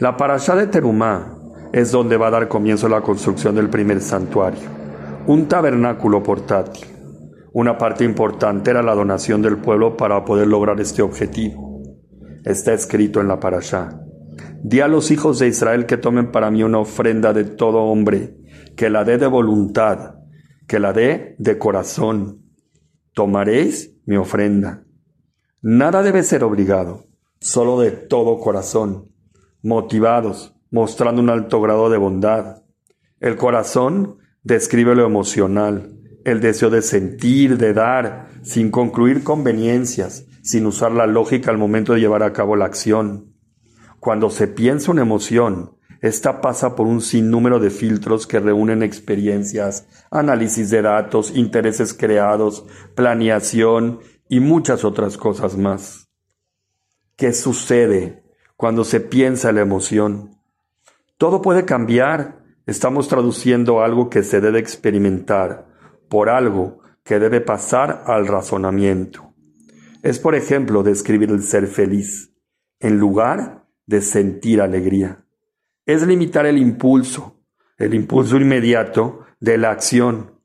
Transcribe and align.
La 0.00 0.16
parashá 0.16 0.56
de 0.56 0.66
Terumá 0.66 1.36
es 1.74 1.92
donde 1.92 2.16
va 2.16 2.28
a 2.28 2.30
dar 2.30 2.48
comienzo 2.48 2.88
la 2.88 3.02
construcción 3.02 3.54
del 3.54 3.68
primer 3.68 4.00
santuario, 4.00 4.62
un 5.26 5.46
tabernáculo 5.46 6.22
portátil. 6.22 6.86
Una 7.52 7.76
parte 7.76 8.04
importante 8.04 8.70
era 8.70 8.82
la 8.82 8.94
donación 8.94 9.42
del 9.42 9.58
pueblo 9.58 9.98
para 9.98 10.24
poder 10.24 10.46
lograr 10.46 10.80
este 10.80 11.02
objetivo. 11.02 11.82
Está 12.46 12.72
escrito 12.72 13.20
en 13.20 13.28
la 13.28 13.40
parashá. 13.40 14.00
Di 14.62 14.80
a 14.80 14.88
los 14.88 15.10
hijos 15.10 15.38
de 15.38 15.48
Israel 15.48 15.84
que 15.84 15.98
tomen 15.98 16.32
para 16.32 16.50
mí 16.50 16.62
una 16.62 16.78
ofrenda 16.78 17.34
de 17.34 17.44
todo 17.44 17.82
hombre, 17.82 18.38
que 18.76 18.88
la 18.88 19.04
dé 19.04 19.18
de 19.18 19.26
voluntad, 19.26 20.14
que 20.66 20.80
la 20.80 20.94
dé 20.94 21.36
de 21.38 21.58
corazón. 21.58 22.46
Tomaréis 23.12 23.94
mi 24.06 24.16
ofrenda. 24.16 24.82
Nada 25.60 26.02
debe 26.02 26.22
ser 26.22 26.42
obligado, 26.42 27.04
solo 27.38 27.78
de 27.78 27.90
todo 27.90 28.38
corazón 28.38 29.09
motivados, 29.62 30.54
mostrando 30.70 31.20
un 31.20 31.30
alto 31.30 31.60
grado 31.60 31.90
de 31.90 31.98
bondad. 31.98 32.62
El 33.18 33.36
corazón 33.36 34.18
describe 34.42 34.94
lo 34.94 35.04
emocional, 35.04 35.98
el 36.24 36.40
deseo 36.40 36.70
de 36.70 36.82
sentir, 36.82 37.58
de 37.58 37.74
dar, 37.74 38.28
sin 38.42 38.70
concluir 38.70 39.22
conveniencias, 39.22 40.26
sin 40.42 40.66
usar 40.66 40.92
la 40.92 41.06
lógica 41.06 41.50
al 41.50 41.58
momento 41.58 41.92
de 41.92 42.00
llevar 42.00 42.22
a 42.22 42.32
cabo 42.32 42.56
la 42.56 42.64
acción. 42.66 43.34
Cuando 43.98 44.30
se 44.30 44.46
piensa 44.46 44.90
una 44.90 45.02
emoción, 45.02 45.76
esta 46.00 46.40
pasa 46.40 46.74
por 46.74 46.86
un 46.86 47.02
sinnúmero 47.02 47.58
de 47.58 47.68
filtros 47.68 48.26
que 48.26 48.40
reúnen 48.40 48.82
experiencias, 48.82 49.86
análisis 50.10 50.70
de 50.70 50.80
datos, 50.80 51.36
intereses 51.36 51.92
creados, 51.92 52.64
planeación 52.94 54.00
y 54.28 54.40
muchas 54.40 54.84
otras 54.84 55.18
cosas 55.18 55.58
más. 55.58 56.08
¿Qué 57.16 57.34
sucede 57.34 58.22
cuando 58.60 58.84
se 58.84 59.00
piensa 59.00 59.52
la 59.52 59.62
emoción. 59.62 60.36
Todo 61.16 61.40
puede 61.40 61.64
cambiar. 61.64 62.44
Estamos 62.66 63.08
traduciendo 63.08 63.80
algo 63.80 64.10
que 64.10 64.22
se 64.22 64.42
debe 64.42 64.58
experimentar 64.58 65.66
por 66.10 66.28
algo 66.28 66.80
que 67.02 67.18
debe 67.18 67.40
pasar 67.40 68.04
al 68.06 68.26
razonamiento. 68.26 69.32
Es, 70.02 70.18
por 70.18 70.34
ejemplo, 70.34 70.82
describir 70.82 71.30
el 71.30 71.42
ser 71.42 71.68
feliz 71.68 72.34
en 72.80 72.98
lugar 72.98 73.66
de 73.86 74.02
sentir 74.02 74.60
alegría. 74.60 75.24
Es 75.86 76.06
limitar 76.06 76.44
el 76.44 76.58
impulso, 76.58 77.40
el 77.78 77.94
impulso 77.94 78.36
inmediato 78.36 79.24
de 79.40 79.56
la 79.56 79.70
acción, 79.70 80.38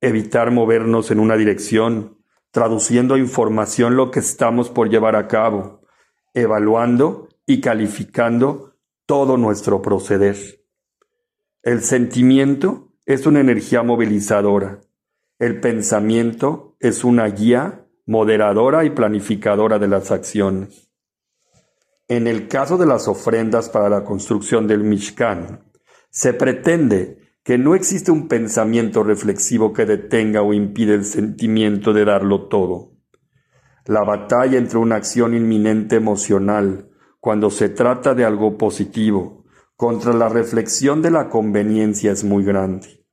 evitar 0.00 0.50
movernos 0.50 1.12
en 1.12 1.20
una 1.20 1.36
dirección, 1.36 2.18
traduciendo 2.50 3.14
a 3.14 3.20
información 3.20 3.94
lo 3.94 4.10
que 4.10 4.18
estamos 4.18 4.68
por 4.68 4.90
llevar 4.90 5.14
a 5.14 5.28
cabo, 5.28 5.82
evaluando 6.34 7.28
y 7.46 7.60
calificando 7.60 8.76
todo 9.06 9.36
nuestro 9.36 9.82
proceder. 9.82 10.36
El 11.62 11.82
sentimiento 11.82 12.92
es 13.06 13.26
una 13.26 13.40
energía 13.40 13.82
movilizadora. 13.82 14.80
El 15.38 15.60
pensamiento 15.60 16.76
es 16.80 17.04
una 17.04 17.26
guía 17.26 17.86
moderadora 18.06 18.84
y 18.84 18.90
planificadora 18.90 19.78
de 19.78 19.88
las 19.88 20.10
acciones. 20.10 20.90
En 22.08 22.26
el 22.26 22.48
caso 22.48 22.78
de 22.78 22.86
las 22.86 23.08
ofrendas 23.08 23.68
para 23.68 23.88
la 23.88 24.04
construcción 24.04 24.66
del 24.66 24.84
Mishkan, 24.84 25.64
se 26.10 26.34
pretende 26.34 27.18
que 27.42 27.58
no 27.58 27.74
existe 27.74 28.10
un 28.10 28.28
pensamiento 28.28 29.02
reflexivo 29.02 29.72
que 29.72 29.86
detenga 29.86 30.42
o 30.42 30.52
impide 30.52 30.94
el 30.94 31.04
sentimiento 31.04 31.92
de 31.92 32.04
darlo 32.04 32.48
todo. 32.48 32.92
La 33.86 34.04
batalla 34.04 34.58
entre 34.58 34.78
una 34.78 34.96
acción 34.96 35.34
inminente 35.34 35.96
emocional 35.96 36.91
cuando 37.22 37.50
se 37.50 37.68
trata 37.68 38.16
de 38.16 38.24
algo 38.24 38.58
positivo, 38.58 39.44
contra 39.76 40.12
la 40.12 40.28
reflexión 40.28 41.02
de 41.02 41.12
la 41.12 41.28
conveniencia 41.28 42.10
es 42.10 42.24
muy 42.24 42.42
grande. 42.42 43.06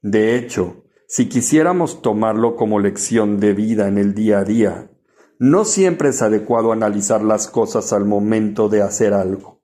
De 0.00 0.36
hecho, 0.36 0.84
si 1.08 1.28
quisiéramos 1.28 2.02
tomarlo 2.02 2.54
como 2.54 2.78
lección 2.78 3.40
de 3.40 3.52
vida 3.52 3.88
en 3.88 3.98
el 3.98 4.14
día 4.14 4.38
a 4.38 4.44
día, 4.44 4.92
no 5.40 5.64
siempre 5.64 6.10
es 6.10 6.22
adecuado 6.22 6.70
analizar 6.70 7.24
las 7.24 7.48
cosas 7.48 7.92
al 7.92 8.04
momento 8.04 8.68
de 8.68 8.82
hacer 8.82 9.12
algo, 9.12 9.60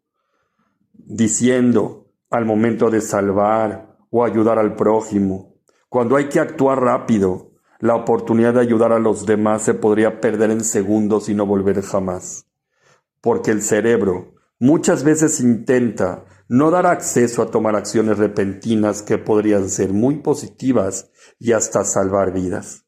diciendo 0.93 2.11
al 2.31 2.47
momento 2.47 2.91
de 2.91 3.01
salvar 3.01 3.97
o 4.11 4.25
ayudar 4.25 4.59
al 4.59 4.75
prójimo. 4.75 5.55
Cuando 5.89 6.17
hay 6.17 6.29
que 6.29 6.41
actuar 6.41 6.81
rápido, 6.81 7.53
la 7.79 7.95
oportunidad 7.95 8.55
de 8.55 8.61
ayudar 8.61 8.91
a 8.91 8.99
los 8.99 9.25
demás 9.25 9.63
se 9.63 9.75
podría 9.75 10.21
perder 10.21 10.51
en 10.51 10.65
segundos 10.65 11.29
y 11.29 11.35
no 11.35 11.47
volver 11.47 11.81
jamás 11.83 12.48
porque 13.21 13.51
el 13.51 13.63
cerebro 13.63 14.35
muchas 14.59 15.05
veces 15.05 15.41
intenta 15.41 16.25
no 16.49 16.71
dar 16.71 16.87
acceso 16.87 17.43
a 17.43 17.51
tomar 17.51 17.77
acciones 17.77 18.19
repentinas 18.19 19.03
que 19.03 19.19
podrían 19.19 19.69
ser 19.69 19.93
muy 19.93 20.17
positivas 20.17 21.11
y 21.39 21.53
hasta 21.53 21.85
salvar 21.85 22.33
vidas. 22.33 22.87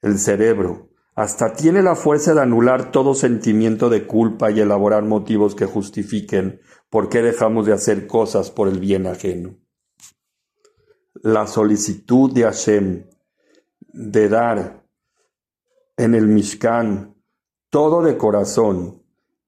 El 0.00 0.18
cerebro 0.18 0.90
hasta 1.14 1.52
tiene 1.52 1.82
la 1.82 1.94
fuerza 1.94 2.32
de 2.34 2.40
anular 2.40 2.90
todo 2.90 3.14
sentimiento 3.14 3.90
de 3.90 4.06
culpa 4.06 4.50
y 4.50 4.60
elaborar 4.60 5.04
motivos 5.04 5.54
que 5.54 5.66
justifiquen 5.66 6.60
por 6.88 7.08
qué 7.08 7.20
dejamos 7.20 7.66
de 7.66 7.74
hacer 7.74 8.06
cosas 8.06 8.50
por 8.50 8.68
el 8.68 8.78
bien 8.78 9.06
ajeno. 9.06 9.58
La 11.14 11.46
solicitud 11.46 12.32
de 12.32 12.44
Hashem 12.44 13.06
de 13.92 14.28
dar 14.28 14.86
en 15.96 16.14
el 16.14 16.26
Mishkan 16.28 17.14
todo 17.68 18.02
de 18.02 18.16
corazón 18.16 19.01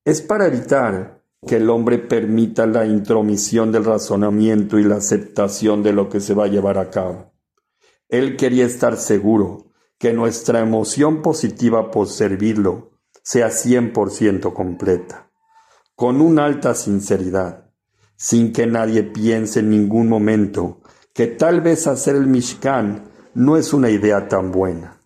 es 0.04 0.20
para 0.20 0.46
evitar 0.46 1.22
que 1.46 1.56
el 1.56 1.70
hombre 1.70 1.98
permita 1.98 2.66
la 2.66 2.86
intromisión 2.86 3.72
del 3.72 3.84
razonamiento 3.84 4.78
y 4.78 4.84
la 4.84 4.96
aceptación 4.96 5.82
de 5.82 5.92
lo 5.92 6.08
que 6.08 6.20
se 6.20 6.34
va 6.34 6.44
a 6.44 6.48
llevar 6.48 6.78
a 6.78 6.90
cabo. 6.90 7.32
Él 8.08 8.36
quería 8.36 8.66
estar 8.66 8.96
seguro 8.96 9.72
que 9.98 10.12
nuestra 10.12 10.60
emoción 10.60 11.22
positiva 11.22 11.90
por 11.90 12.08
servirlo 12.08 12.92
sea 13.22 13.50
cien 13.50 13.92
por 13.92 14.10
ciento 14.10 14.52
completa, 14.52 15.30
con 15.94 16.20
una 16.20 16.44
alta 16.44 16.74
sinceridad, 16.74 17.70
sin 18.16 18.52
que 18.52 18.66
nadie 18.66 19.02
piense 19.02 19.60
en 19.60 19.70
ningún 19.70 20.08
momento 20.08 20.82
que 21.14 21.26
tal 21.26 21.60
vez 21.60 21.86
hacer 21.86 22.16
el 22.16 22.26
Mishkan 22.26 23.04
no 23.34 23.56
es 23.56 23.72
una 23.72 23.88
idea 23.88 24.28
tan 24.28 24.52
buena. 24.52 25.00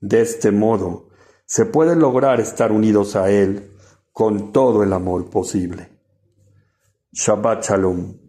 De 0.00 0.20
este 0.20 0.50
modo, 0.50 1.08
se 1.46 1.64
puede 1.64 1.96
lograr 1.96 2.40
estar 2.40 2.72
unidos 2.72 3.14
a 3.14 3.30
Él 3.30 3.67
con 4.18 4.50
todo 4.50 4.82
el 4.82 4.92
amor 4.92 5.30
posible. 5.30 5.88
Shabbat 7.12 7.64
Shalom. 7.64 8.27